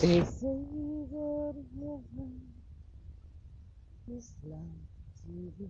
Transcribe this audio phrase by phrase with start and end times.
[0.00, 0.60] They say
[1.10, 2.40] that heaven
[4.08, 4.88] is like
[5.20, 5.68] TV,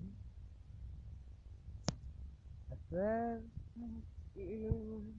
[2.72, 3.44] a perfect
[4.34, 5.14] feeling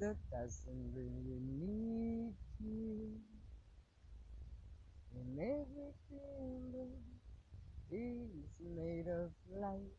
[0.00, 3.20] that doesn't really need you.
[5.14, 6.92] And everything
[7.90, 8.28] is
[8.60, 9.30] made of
[9.60, 9.96] light,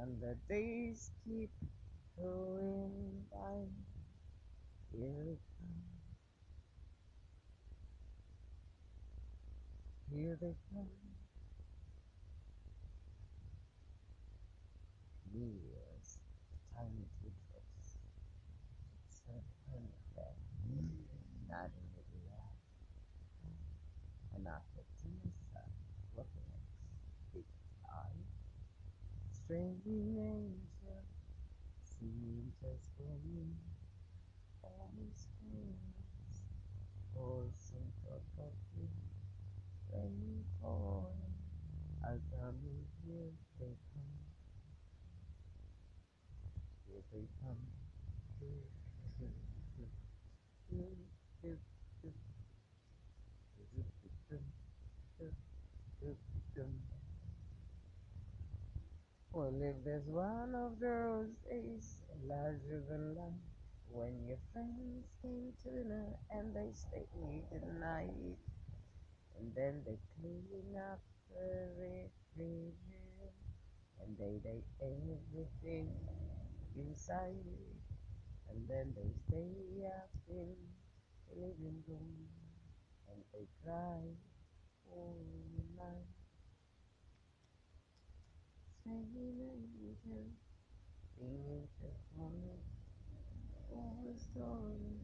[0.00, 1.50] and the days keep
[2.18, 3.66] going by.
[4.92, 5.36] Here
[10.20, 10.84] beautiful.
[15.32, 16.18] Yes,
[16.76, 16.92] time
[17.24, 17.96] to dress.
[19.08, 19.32] It's so
[19.64, 20.36] perfect.
[21.48, 22.60] Not in the glass.
[24.36, 25.64] And after Tisa,
[26.12, 26.84] what next?
[27.32, 27.48] Big
[27.88, 28.20] eye.
[29.32, 31.00] Strange angel,
[31.80, 33.56] singing just for me.
[34.62, 36.44] All these things,
[37.16, 38.69] all simple purpose.
[39.92, 40.44] I'll you
[59.32, 63.32] Well, if there's one of those days, larger than life,
[63.88, 67.08] when your friends came to dinner and they stayed
[67.50, 68.36] the night
[69.40, 71.00] and then they clean up
[71.34, 72.74] everything.
[74.02, 75.88] and they they everything
[76.76, 77.46] inside,
[78.50, 80.56] and then they stay up in
[81.28, 82.28] the living room,
[83.08, 84.00] and they cry
[84.90, 85.16] all
[85.76, 86.10] night.
[88.84, 90.26] Singing angel,
[91.16, 92.56] singing for me,
[93.72, 95.00] all the stories,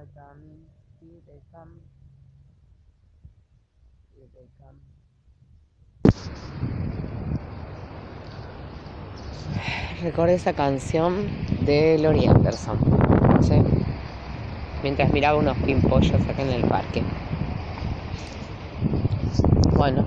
[0.00, 0.60] Come.
[10.02, 11.28] Recordé esa canción
[11.66, 12.78] de Lori Anderson,
[13.42, 13.56] ¿sí?
[14.82, 17.02] mientras miraba unos pimpollos acá en el parque.
[19.76, 20.06] Bueno,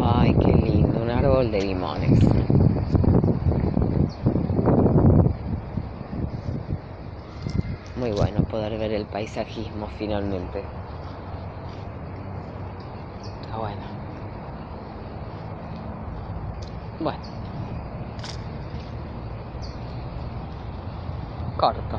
[0.00, 2.31] ay, qué lindo, un árbol de limones.
[8.14, 10.64] Bueno poder ver el paisajismo finalmente.
[13.42, 13.82] Está bueno.
[16.98, 17.18] Bueno.
[21.56, 21.98] Corto.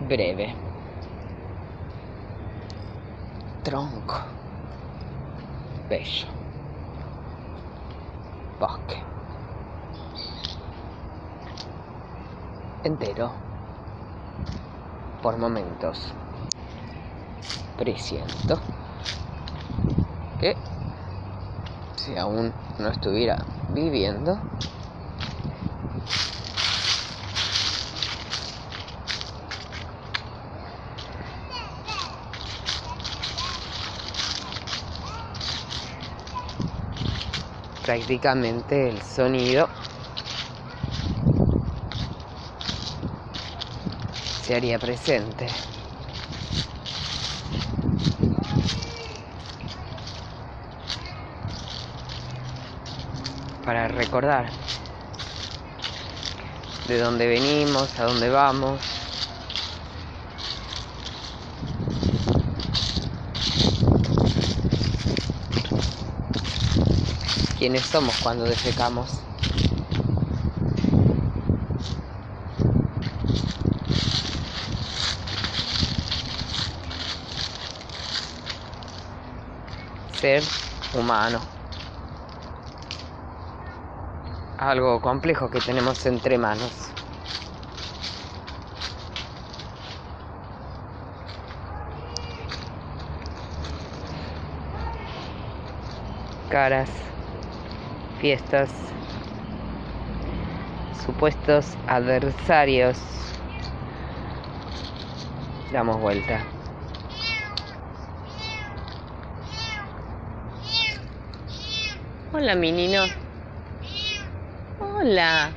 [0.00, 0.54] Breve.
[3.62, 4.16] Tronco.
[5.88, 6.26] Bello.
[8.58, 9.21] Bosque.
[12.84, 13.32] Entero.
[15.22, 16.12] Por momentos.
[17.76, 18.60] Presiento
[20.40, 20.56] que
[21.96, 23.38] si aún no estuviera
[23.68, 24.40] viviendo,
[37.84, 39.68] prácticamente el sonido
[44.52, 45.46] se haría presente.
[53.64, 54.50] para recordar
[56.86, 58.78] de dónde venimos, a dónde vamos.
[67.58, 69.31] quiénes somos cuando defecamos.
[80.22, 80.44] Ser
[80.96, 81.40] humano.
[84.56, 86.70] Algo complejo que tenemos entre manos.
[96.48, 96.88] Caras
[98.20, 98.70] fiestas,
[101.04, 102.96] supuestos adversarios.
[105.72, 106.61] Damos vuelta.
[112.34, 113.04] Hola, menino.
[114.78, 115.52] Hola.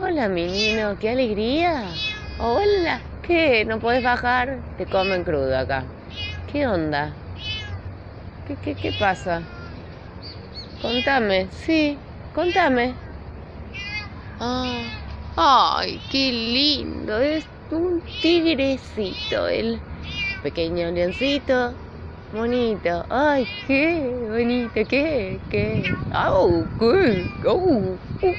[0.00, 0.96] Hola, menino.
[0.98, 1.84] Qué alegría.
[2.40, 3.00] Hola.
[3.22, 3.64] ¿Qué?
[3.64, 4.58] ¿No podés bajar?
[4.76, 5.84] Te comen crudo acá.
[6.50, 7.14] ¿Qué onda?
[8.48, 9.42] ¿Qué, qué, qué pasa?
[10.82, 11.96] Contame, sí,
[12.34, 12.94] contame.
[14.40, 14.82] Ah,
[15.36, 19.80] ay, qué lindo, es un tigrecito, el
[20.42, 21.74] pequeño leoncito,
[22.32, 23.04] bonito.
[23.10, 25.84] Ay, qué bonito, qué, qué.
[26.12, 28.34] Au, qué, au, qué,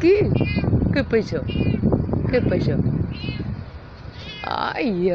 [0.00, 0.30] qué,
[0.92, 1.44] qué pasó,
[2.30, 2.76] qué pasó.
[4.42, 5.10] Ay,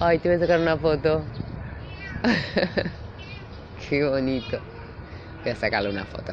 [0.00, 1.24] ay, te voy a sacar una foto.
[3.88, 4.58] qué bonito.
[5.42, 6.32] Voy a sacarle una foto.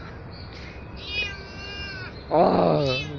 [2.32, 3.19] Oh.